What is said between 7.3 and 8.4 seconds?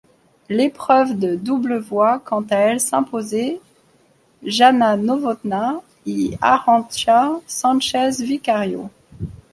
Sánchez